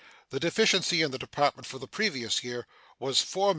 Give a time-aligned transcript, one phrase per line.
[0.31, 2.65] The deficiency in the Department for the previous year
[2.97, 3.47] was $4,551,966.